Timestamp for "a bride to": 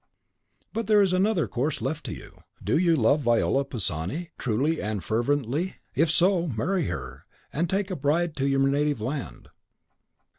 7.91-8.47